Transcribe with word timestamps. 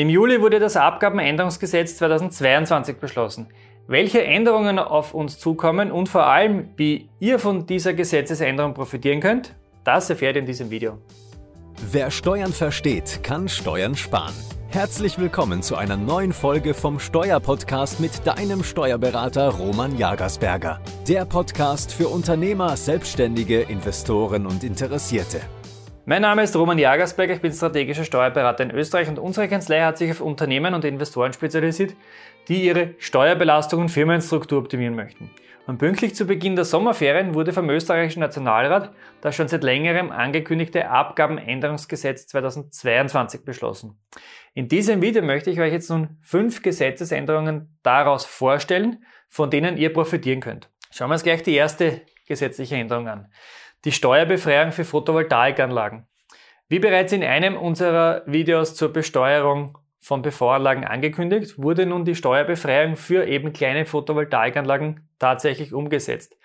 Im 0.00 0.08
Juli 0.08 0.40
wurde 0.40 0.58
das 0.58 0.78
Abgabenänderungsgesetz 0.78 1.98
2022 1.98 2.96
beschlossen. 2.96 3.48
Welche 3.86 4.24
Änderungen 4.24 4.78
auf 4.78 5.12
uns 5.12 5.38
zukommen 5.38 5.92
und 5.92 6.08
vor 6.08 6.26
allem, 6.26 6.70
wie 6.78 7.10
ihr 7.18 7.38
von 7.38 7.66
dieser 7.66 7.92
Gesetzesänderung 7.92 8.72
profitieren 8.72 9.20
könnt, 9.20 9.54
das 9.84 10.08
erfährt 10.08 10.36
ihr 10.36 10.40
in 10.40 10.46
diesem 10.46 10.70
Video. 10.70 10.96
Wer 11.92 12.10
Steuern 12.10 12.54
versteht, 12.54 13.22
kann 13.22 13.46
Steuern 13.46 13.94
sparen. 13.94 14.32
Herzlich 14.70 15.18
willkommen 15.18 15.60
zu 15.60 15.76
einer 15.76 15.98
neuen 15.98 16.32
Folge 16.32 16.72
vom 16.72 16.98
Steuerpodcast 16.98 18.00
mit 18.00 18.26
deinem 18.26 18.64
Steuerberater 18.64 19.50
Roman 19.50 19.98
Jagersberger. 19.98 20.80
Der 21.08 21.26
Podcast 21.26 21.92
für 21.92 22.08
Unternehmer, 22.08 22.74
Selbstständige, 22.78 23.60
Investoren 23.60 24.46
und 24.46 24.64
Interessierte. 24.64 25.42
Mein 26.06 26.22
Name 26.22 26.42
ist 26.42 26.56
Roman 26.56 26.78
Jagersberger, 26.78 27.34
ich 27.34 27.42
bin 27.42 27.52
strategischer 27.52 28.04
Steuerberater 28.04 28.64
in 28.64 28.70
Österreich 28.70 29.06
und 29.08 29.18
unsere 29.18 29.48
Kanzlei 29.48 29.82
hat 29.82 29.98
sich 29.98 30.10
auf 30.10 30.22
Unternehmen 30.22 30.72
und 30.72 30.86
Investoren 30.86 31.34
spezialisiert, 31.34 31.94
die 32.48 32.64
ihre 32.64 32.94
Steuerbelastung 32.98 33.82
und 33.82 33.90
Firmenstruktur 33.90 34.58
optimieren 34.58 34.94
möchten. 34.94 35.30
Und 35.66 35.76
pünktlich 35.76 36.14
zu 36.14 36.24
Beginn 36.24 36.56
der 36.56 36.64
Sommerferien 36.64 37.34
wurde 37.34 37.52
vom 37.52 37.68
österreichischen 37.68 38.20
Nationalrat 38.20 38.92
das 39.20 39.36
schon 39.36 39.48
seit 39.48 39.62
längerem 39.62 40.10
angekündigte 40.10 40.88
Abgabenänderungsgesetz 40.88 42.26
2022 42.28 43.44
beschlossen. 43.44 44.00
In 44.54 44.68
diesem 44.68 45.02
Video 45.02 45.22
möchte 45.22 45.50
ich 45.50 45.60
euch 45.60 45.72
jetzt 45.72 45.90
nun 45.90 46.16
fünf 46.22 46.62
Gesetzesänderungen 46.62 47.78
daraus 47.82 48.24
vorstellen, 48.24 49.04
von 49.28 49.50
denen 49.50 49.76
ihr 49.76 49.92
profitieren 49.92 50.40
könnt. 50.40 50.70
Schauen 50.90 51.10
wir 51.10 51.14
uns 51.14 51.22
gleich 51.22 51.42
die 51.42 51.54
erste 51.54 52.00
gesetzliche 52.26 52.76
Änderung 52.76 53.06
an 53.06 53.28
die 53.84 53.92
Steuerbefreiung 53.92 54.72
für 54.72 54.84
Photovoltaikanlagen. 54.84 56.06
Wie 56.68 56.78
bereits 56.78 57.12
in 57.12 57.24
einem 57.24 57.56
unserer 57.56 58.22
Videos 58.26 58.74
zur 58.74 58.92
Besteuerung 58.92 59.78
von 59.98 60.22
PV-Anlagen 60.22 60.84
angekündigt, 60.84 61.58
wurde 61.58 61.86
nun 61.86 62.04
die 62.04 62.14
Steuerbefreiung 62.14 62.96
für 62.96 63.26
eben 63.26 63.52
kleine 63.52 63.84
Photovoltaikanlagen 63.84 65.08
tatsächlich 65.18 65.74
umgesetzt. 65.74 66.36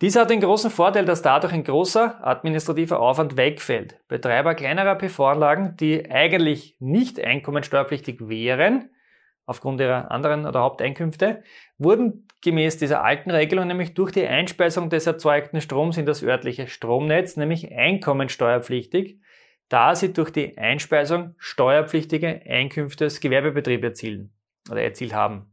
Dies 0.00 0.16
hat 0.16 0.30
den 0.30 0.40
großen 0.40 0.70
Vorteil, 0.70 1.04
dass 1.04 1.20
dadurch 1.20 1.52
ein 1.52 1.64
großer 1.64 2.26
administrativer 2.26 3.00
Aufwand 3.00 3.36
wegfällt. 3.36 4.00
Betreiber 4.08 4.54
kleinerer 4.54 4.94
PV-Anlagen, 4.94 5.76
die 5.76 6.10
eigentlich 6.10 6.76
nicht 6.78 7.20
einkommensteuerpflichtig 7.20 8.28
wären, 8.28 8.90
aufgrund 9.46 9.80
ihrer 9.80 10.10
anderen 10.10 10.46
oder 10.46 10.60
Haupteinkünfte, 10.60 11.42
wurden 11.78 12.28
gemäß 12.42 12.78
dieser 12.78 13.02
alten 13.02 13.30
Regelung 13.30 13.66
nämlich 13.66 13.94
durch 13.94 14.12
die 14.12 14.26
Einspeisung 14.26 14.90
des 14.90 15.06
erzeugten 15.06 15.60
Stroms 15.60 15.96
in 15.96 16.06
das 16.06 16.22
örtliche 16.22 16.68
Stromnetz 16.68 17.36
nämlich 17.36 17.72
einkommensteuerpflichtig, 17.72 19.18
da 19.68 19.94
sie 19.94 20.12
durch 20.12 20.30
die 20.30 20.56
Einspeisung 20.58 21.34
steuerpflichtige 21.38 22.42
Einkünfte 22.46 23.04
des 23.04 23.20
Gewerbebetriebs 23.20 23.84
erzielen 23.84 24.32
oder 24.70 24.82
erzielt 24.82 25.14
haben. 25.14 25.50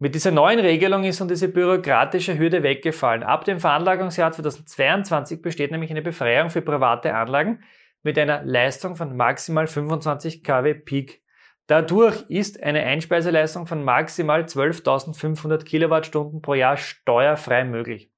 Mit 0.00 0.14
dieser 0.14 0.30
neuen 0.30 0.60
Regelung 0.60 1.02
ist 1.02 1.18
nun 1.18 1.28
diese 1.28 1.48
bürokratische 1.48 2.38
Hürde 2.38 2.62
weggefallen. 2.62 3.24
Ab 3.24 3.44
dem 3.44 3.58
Veranlagungsjahr 3.58 4.30
2022 4.30 5.42
besteht 5.42 5.72
nämlich 5.72 5.90
eine 5.90 6.02
Befreiung 6.02 6.50
für 6.50 6.62
private 6.62 7.14
Anlagen 7.14 7.64
mit 8.04 8.16
einer 8.16 8.44
Leistung 8.44 8.94
von 8.94 9.16
maximal 9.16 9.66
25 9.66 10.44
kW 10.44 10.74
Peak. 10.74 11.20
Dadurch 11.68 12.24
ist 12.28 12.62
eine 12.62 12.82
Einspeiseleistung 12.82 13.66
von 13.66 13.84
maximal 13.84 14.42
12.500 14.44 15.64
Kilowattstunden 15.64 16.40
pro 16.40 16.54
Jahr 16.54 16.78
steuerfrei 16.78 17.64
möglich. 17.64 18.10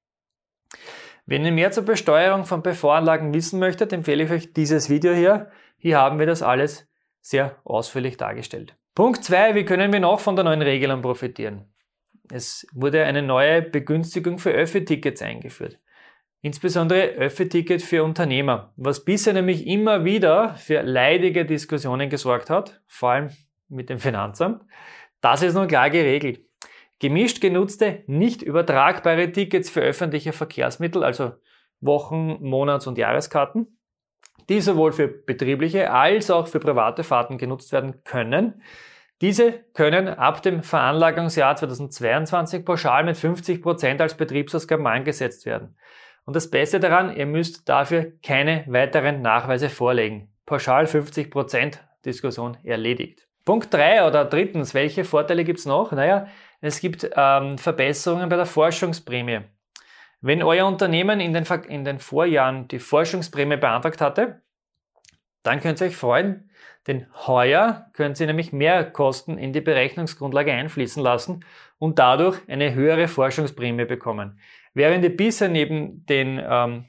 Wenn 1.27 1.45
ihr 1.45 1.51
mehr 1.51 1.73
zur 1.73 1.85
Besteuerung 1.85 2.45
von 2.45 2.63
PV-Anlagen 2.63 3.35
wissen 3.35 3.59
möchtet, 3.59 3.93
empfehle 3.93 4.23
ich 4.23 4.31
euch 4.31 4.53
dieses 4.53 4.89
Video 4.89 5.13
hier. 5.13 5.51
Hier 5.79 5.99
haben 5.99 6.21
wir 6.21 6.27
das 6.27 6.43
alles 6.43 6.89
sehr 7.23 7.57
ausführlich 7.65 8.17
dargestellt. 8.17 8.77
Punkt 8.95 9.25
2. 9.25 9.57
Wie 9.57 9.65
können 9.65 9.93
wir 9.93 10.01
noch 10.01 10.21
von 10.21 10.37
der 10.37 10.45
neuen 10.45 10.63
Regelung 10.63 11.03
profitieren? 11.03 11.65
Es 12.31 12.69
wurde 12.73 13.05
eine 13.05 13.23
neue 13.23 13.63
Begünstigung 13.63 14.39
für 14.39 14.53
Öffi-Tickets 14.53 15.23
eingeführt. 15.23 15.81
Insbesondere 16.43 17.09
Öffi-Ticket 17.17 17.83
für 17.83 18.03
Unternehmer, 18.03 18.73
was 18.77 19.05
bisher 19.05 19.35
nämlich 19.35 19.67
immer 19.67 20.05
wieder 20.05 20.55
für 20.55 20.81
leidige 20.83 21.45
Diskussionen 21.45 22.09
gesorgt 22.09 22.49
hat, 22.49 22.81
vor 22.87 23.11
allem 23.11 23.31
mit 23.69 23.91
dem 23.91 23.99
Finanzamt. 23.99 24.63
Das 25.21 25.43
ist 25.43 25.55
nun 25.55 25.69
klar 25.69 25.91
geregelt. 25.91 26.41
Gemischt 26.99 27.43
genutzte, 27.43 28.05
nicht 28.07 28.43
übertragbare 28.43 29.33
Tickets 29.33 29.69
für 29.69 29.81
öffentliche 29.81 30.33
Verkehrsmittel, 30.33 31.05
also 31.05 31.33
Wochen-, 31.81 32.39
Monats- 32.43 32.87
und 32.87 32.97
Jahreskarten, 32.97 33.79
die 34.49 34.61
sowohl 34.61 34.93
für 34.93 35.09
betriebliche 35.09 35.91
als 35.91 36.31
auch 36.31 36.47
für 36.47 36.61
private 36.61 37.05
Fahrten 37.05 37.37
genutzt 37.37 37.73
werden 37.73 38.03
können. 38.05 38.63
Diese 39.21 39.53
können 39.75 40.09
ab 40.09 40.43
dem 40.43 40.63
Veranlagungsjahr 40.63 41.55
2022 41.55 42.65
pauschal 42.65 43.05
mit 43.05 43.19
50 43.19 43.61
Prozent 43.61 44.01
als 44.01 44.17
Betriebsausgaben 44.17 44.87
angesetzt 44.87 45.45
werden. 45.45 45.77
Und 46.31 46.37
das 46.37 46.49
Beste 46.49 46.79
daran, 46.79 47.17
ihr 47.17 47.27
müsst 47.27 47.69
dafür 47.69 48.13
keine 48.23 48.63
weiteren 48.69 49.21
Nachweise 49.21 49.69
vorlegen. 49.69 50.29
Pauschal 50.47 50.85
50% 50.85 51.79
Diskussion 52.05 52.57
erledigt. 52.63 53.27
Punkt 53.45 53.75
3 53.75 54.07
oder 54.07 54.25
drittens, 54.27 54.73
welche 54.73 55.03
Vorteile 55.03 55.43
gibt 55.43 55.59
es 55.59 55.67
noch? 55.67 55.91
Naja, 55.91 56.29
es 56.61 56.79
gibt 56.79 57.11
ähm, 57.17 57.59
Verbesserungen 57.59 58.29
bei 58.29 58.37
der 58.37 58.47
Forschungsprämie. 58.47 59.41
Wenn 60.21 60.45
euer 60.45 60.69
Unternehmen 60.69 61.19
in 61.19 61.33
den, 61.33 61.45
in 61.67 61.85
den 61.85 61.99
Vorjahren 61.99 62.69
die 62.69 62.79
Forschungsprämie 62.79 63.57
beantragt 63.57 64.01
hatte, 64.01 64.41
dann 65.43 65.61
könnt 65.61 65.81
ihr 65.81 65.89
euch 65.89 65.97
freuen, 65.97 66.51
denn 66.87 67.07
heuer 67.27 67.87
könnt 67.93 68.19
ihr 68.21 68.27
nämlich 68.27 68.53
mehr 68.53 68.85
Kosten 68.85 69.39
in 69.39 69.53
die 69.53 69.61
Berechnungsgrundlage 69.61 70.53
einfließen 70.53 71.03
lassen 71.03 71.45
und 71.79 71.99
dadurch 71.99 72.41
eine 72.49 72.75
höhere 72.75 73.09
Forschungsprämie 73.09 73.85
bekommen. 73.85 74.39
Während 74.75 75.05
ihr 75.05 75.17
bisher 75.17 75.49
neben 75.49 76.07
den 76.07 76.41
ähm, 76.43 76.85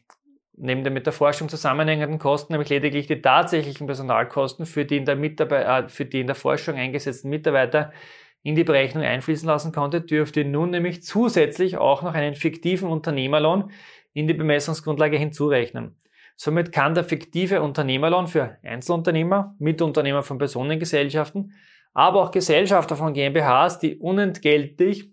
neben 0.61 0.83
den 0.83 0.93
mit 0.93 1.05
der 1.05 1.13
Forschung 1.13 1.49
zusammenhängenden 1.49 2.19
Kosten, 2.19 2.53
nämlich 2.53 2.69
lediglich 2.69 3.07
die 3.07 3.21
tatsächlichen 3.21 3.87
Personalkosten 3.87 4.65
für 4.65 4.85
die 4.85 4.97
in 4.97 5.05
der, 5.05 5.15
Mitarbeiter, 5.15 5.85
äh, 5.85 5.89
für 5.89 6.05
die 6.05 6.21
in 6.21 6.27
der 6.27 6.35
Forschung 6.35 6.75
eingesetzten 6.75 7.29
Mitarbeiter 7.29 7.91
in 8.43 8.55
die 8.55 8.63
Berechnung 8.63 9.03
einfließen 9.03 9.47
lassen 9.47 9.71
konnte, 9.71 10.01
dürft 10.01 10.37
ihr 10.37 10.45
nun 10.45 10.71
nämlich 10.71 11.03
zusätzlich 11.03 11.77
auch 11.77 12.03
noch 12.03 12.13
einen 12.13 12.35
fiktiven 12.35 12.89
Unternehmerlohn 12.89 13.71
in 14.13 14.27
die 14.27 14.33
Bemessungsgrundlage 14.33 15.17
hinzurechnen. 15.17 15.95
Somit 16.35 16.71
kann 16.71 16.95
der 16.95 17.03
fiktive 17.03 17.61
Unternehmerlohn 17.61 18.27
für 18.27 18.57
Einzelunternehmer, 18.63 19.55
Mitunternehmer 19.59 20.23
von 20.23 20.37
Personengesellschaften, 20.37 21.53
aber 21.93 22.23
auch 22.23 22.31
Gesellschafter 22.31 22.95
von 22.95 23.13
GmbHs, 23.13 23.79
die 23.79 23.97
unentgeltlich 23.97 25.11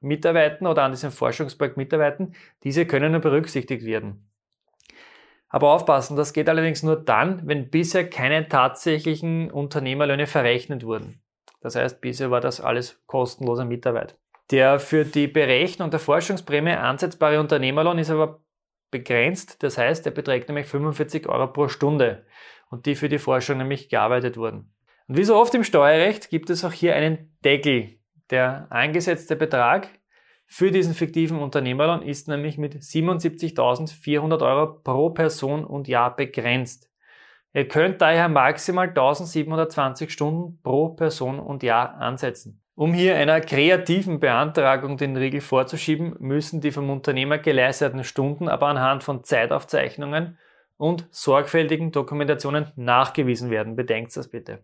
mitarbeiten 0.00 0.66
oder 0.66 0.82
an 0.82 0.92
diesem 0.92 1.10
Forschungsprojekt 1.10 1.76
mitarbeiten, 1.76 2.34
diese 2.62 2.86
können 2.86 3.12
nur 3.12 3.20
berücksichtigt 3.20 3.84
werden. 3.84 4.28
Aber 5.48 5.72
aufpassen, 5.72 6.16
das 6.16 6.32
geht 6.32 6.48
allerdings 6.48 6.82
nur 6.82 6.96
dann, 6.96 7.46
wenn 7.46 7.70
bisher 7.70 8.08
keine 8.08 8.48
tatsächlichen 8.48 9.50
Unternehmerlöhne 9.50 10.26
verrechnet 10.26 10.84
wurden. 10.84 11.22
Das 11.60 11.76
heißt, 11.76 12.00
bisher 12.00 12.30
war 12.30 12.40
das 12.40 12.60
alles 12.60 13.02
kostenloser 13.06 13.64
Mitarbeit. 13.64 14.18
Der 14.50 14.78
für 14.78 15.04
die 15.04 15.26
Berechnung 15.26 15.90
der 15.90 15.98
Forschungsprämie 15.98 16.72
ansetzbare 16.72 17.40
Unternehmerlohn 17.40 17.98
ist 17.98 18.10
aber 18.10 18.40
begrenzt. 18.90 19.62
Das 19.62 19.78
heißt, 19.78 20.06
er 20.06 20.12
beträgt 20.12 20.48
nämlich 20.48 20.66
45 20.66 21.28
Euro 21.28 21.48
pro 21.48 21.68
Stunde 21.68 22.26
und 22.70 22.86
die 22.86 22.94
für 22.94 23.08
die 23.08 23.18
Forschung 23.18 23.58
nämlich 23.58 23.88
gearbeitet 23.88 24.36
wurden. 24.36 24.72
Und 25.08 25.16
wie 25.16 25.24
so 25.24 25.36
oft 25.36 25.54
im 25.54 25.64
Steuerrecht 25.64 26.30
gibt 26.30 26.50
es 26.50 26.64
auch 26.64 26.72
hier 26.72 26.94
einen 26.96 27.36
Deckel 27.44 27.98
der 28.30 28.66
eingesetzte 28.70 29.36
Betrag 29.36 29.88
für 30.46 30.70
diesen 30.70 30.94
fiktiven 30.94 31.40
Unternehmerlohn 31.40 32.02
ist 32.02 32.28
nämlich 32.28 32.56
mit 32.56 32.76
77.400 32.76 34.42
Euro 34.42 34.78
pro 34.78 35.10
Person 35.10 35.64
und 35.64 35.88
Jahr 35.88 36.14
begrenzt. 36.14 36.88
Ihr 37.52 37.66
könnt 37.68 38.00
daher 38.00 38.28
maximal 38.28 38.88
1720 38.88 40.10
Stunden 40.10 40.60
pro 40.62 40.90
Person 40.90 41.40
und 41.40 41.62
Jahr 41.62 41.96
ansetzen. 41.96 42.62
Um 42.78 42.92
hier 42.92 43.16
einer 43.16 43.40
kreativen 43.40 44.20
Beantragung 44.20 44.98
den 44.98 45.16
Riegel 45.16 45.40
vorzuschieben, 45.40 46.14
müssen 46.18 46.60
die 46.60 46.70
vom 46.70 46.90
Unternehmer 46.90 47.38
geleisteten 47.38 48.04
Stunden 48.04 48.50
aber 48.50 48.66
anhand 48.66 49.02
von 49.02 49.24
Zeitaufzeichnungen 49.24 50.36
und 50.76 51.06
sorgfältigen 51.10 51.90
Dokumentationen 51.90 52.70
nachgewiesen 52.76 53.48
werden. 53.48 53.76
Bedenkt 53.76 54.14
das 54.14 54.28
bitte. 54.28 54.58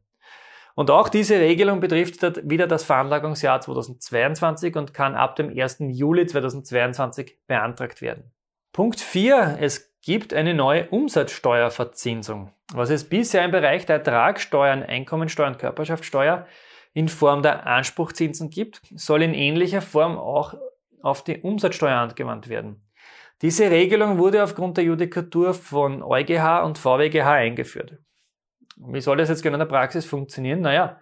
Und 0.74 0.90
auch 0.90 1.08
diese 1.08 1.38
Regelung 1.38 1.80
betrifft 1.80 2.20
wieder 2.46 2.66
das 2.66 2.84
Veranlagungsjahr 2.84 3.62
2022 3.62 4.76
und 4.76 4.92
kann 4.92 5.14
ab 5.14 5.36
dem 5.36 5.48
1. 5.48 5.78
Juli 5.80 6.26
2022 6.26 7.38
beantragt 7.46 8.02
werden. 8.02 8.30
Punkt 8.74 9.00
4. 9.00 9.56
Es 9.58 9.90
gibt 10.02 10.34
eine 10.34 10.52
neue 10.52 10.86
Umsatzsteuerverzinsung. 10.90 12.52
Was 12.74 12.90
es 12.90 13.08
bisher 13.08 13.42
im 13.42 13.52
Bereich 13.52 13.86
der 13.86 13.96
Ertragssteuern, 13.96 14.82
Einkommensteuer 14.82 15.46
und 15.46 15.58
Körperschaftssteuer 15.58 16.46
in 16.94 17.08
Form 17.08 17.42
der 17.42 17.66
Anspruchzinsen 17.66 18.50
gibt, 18.50 18.82
soll 18.94 19.22
in 19.22 19.34
ähnlicher 19.34 19.82
Form 19.82 20.18
auch 20.18 20.54
auf 21.02 21.24
die 21.24 21.40
Umsatzsteuer 21.40 21.96
angewandt 21.96 22.48
werden. 22.48 22.80
Diese 23.40 23.70
Regelung 23.70 24.18
wurde 24.18 24.44
aufgrund 24.44 24.76
der 24.76 24.84
Judikatur 24.84 25.52
von 25.52 26.02
EuGH 26.02 26.62
und 26.64 26.78
VWGH 26.78 27.32
eingeführt. 27.32 27.98
Wie 28.76 29.00
soll 29.00 29.16
das 29.16 29.28
jetzt 29.28 29.42
genau 29.42 29.54
in 29.54 29.60
der 29.60 29.66
Praxis 29.66 30.04
funktionieren? 30.04 30.60
Naja, 30.60 31.00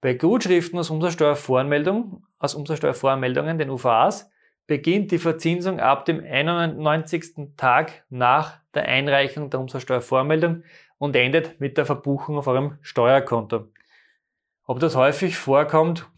Bei 0.00 0.14
Gutschriften 0.14 0.78
aus 0.78 0.88
Umsatzsteuervoranmeldung, 0.88 2.24
aus 2.38 2.54
Umsatzsteuervoranmeldungen, 2.54 3.58
den 3.58 3.70
UVAs, 3.70 4.30
beginnt 4.66 5.10
die 5.10 5.18
Verzinsung 5.18 5.80
ab 5.80 6.04
dem 6.04 6.24
91. 6.24 7.56
Tag 7.56 8.04
nach 8.08 8.60
der 8.72 8.84
Einreichung 8.84 9.50
der 9.50 9.60
Umsatzsteuervormeldung 9.60 10.62
und 10.96 11.16
endet 11.16 11.60
mit 11.60 11.76
der 11.76 11.86
Verbuchung 11.86 12.38
auf 12.38 12.46
eurem 12.46 12.78
Steuerkonto. 12.80 13.66
Ob 14.70 14.78
das 14.78 14.94
häufig 14.94 15.36
vorkommt, 15.36 16.08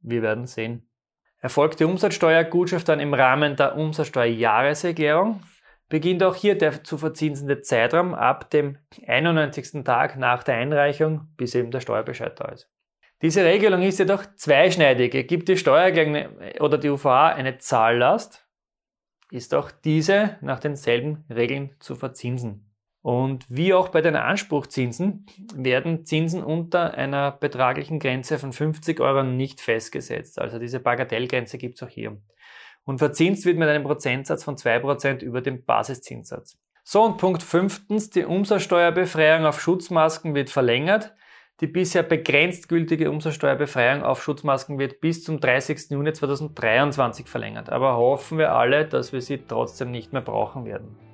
wir 0.00 0.20
werden 0.20 0.48
sehen. 0.48 0.90
Erfolgt 1.38 1.78
die 1.78 1.84
Umsatzsteuergutschrift 1.84 2.88
dann 2.88 2.98
im 2.98 3.14
Rahmen 3.14 3.54
der 3.54 3.76
Umsatzsteuerjahreserklärung, 3.76 5.40
beginnt 5.88 6.24
auch 6.24 6.34
hier 6.34 6.58
der 6.58 6.82
zu 6.82 6.98
verzinsende 6.98 7.62
Zeitraum 7.62 8.12
ab 8.12 8.50
dem 8.50 8.78
91. 9.06 9.84
Tag 9.84 10.16
nach 10.16 10.42
der 10.42 10.56
Einreichung, 10.56 11.28
bis 11.36 11.54
eben 11.54 11.70
der 11.70 11.78
Steuerbescheid 11.78 12.40
da 12.40 12.46
ist. 12.46 12.68
Diese 13.22 13.44
Regelung 13.44 13.82
ist 13.82 14.00
jedoch 14.00 14.24
zweischneidig. 14.34 15.28
Gibt 15.28 15.48
die 15.48 15.56
Steuererklärung 15.56 16.58
oder 16.58 16.78
die 16.78 16.88
UVA 16.88 17.28
eine 17.28 17.58
Zahllast, 17.58 18.48
ist 19.30 19.54
auch 19.54 19.70
diese 19.70 20.38
nach 20.40 20.58
denselben 20.58 21.24
Regeln 21.30 21.76
zu 21.78 21.94
verzinsen. 21.94 22.65
Und 23.06 23.46
wie 23.48 23.72
auch 23.72 23.90
bei 23.90 24.00
den 24.00 24.16
Anspruchzinsen 24.16 25.26
werden 25.54 26.04
Zinsen 26.06 26.42
unter 26.42 26.94
einer 26.94 27.30
betraglichen 27.30 28.00
Grenze 28.00 28.36
von 28.36 28.52
50 28.52 28.98
Euro 28.98 29.22
nicht 29.22 29.60
festgesetzt. 29.60 30.40
Also 30.40 30.58
diese 30.58 30.80
Bagatellgrenze 30.80 31.56
gibt 31.56 31.76
es 31.76 31.84
auch 31.84 31.88
hier. 31.88 32.20
Und 32.82 32.98
verzinst 32.98 33.46
wird 33.46 33.58
mit 33.58 33.68
einem 33.68 33.84
Prozentsatz 33.84 34.42
von 34.42 34.56
2% 34.56 35.20
über 35.20 35.40
dem 35.40 35.64
Basiszinssatz. 35.64 36.58
So, 36.82 37.04
und 37.04 37.16
Punkt 37.16 37.44
fünftens, 37.44 38.10
die 38.10 38.24
Umsatzsteuerbefreiung 38.24 39.46
auf 39.46 39.60
Schutzmasken 39.60 40.34
wird 40.34 40.50
verlängert. 40.50 41.14
Die 41.60 41.68
bisher 41.68 42.02
begrenzt 42.02 42.68
gültige 42.68 43.12
Umsatzsteuerbefreiung 43.12 44.02
auf 44.02 44.20
Schutzmasken 44.20 44.80
wird 44.80 45.00
bis 45.00 45.22
zum 45.22 45.38
30. 45.38 45.92
Juni 45.92 46.12
2023 46.12 47.28
verlängert. 47.28 47.70
Aber 47.70 47.98
hoffen 47.98 48.38
wir 48.38 48.52
alle, 48.52 48.84
dass 48.84 49.12
wir 49.12 49.20
sie 49.20 49.38
trotzdem 49.46 49.92
nicht 49.92 50.12
mehr 50.12 50.22
brauchen 50.22 50.64
werden. 50.64 51.05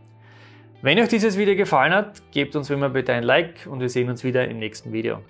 Wenn 0.84 0.98
euch 0.98 1.06
dieses 1.06 1.38
Video 1.38 1.54
gefallen 1.54 1.94
hat, 1.94 2.20
gebt 2.32 2.56
uns 2.56 2.68
wie 2.68 2.74
immer 2.74 2.88
bitte 2.88 3.12
ein 3.12 3.22
Like 3.22 3.68
und 3.70 3.78
wir 3.78 3.88
sehen 3.88 4.10
uns 4.10 4.24
wieder 4.24 4.48
im 4.48 4.58
nächsten 4.58 4.92
Video. 4.92 5.20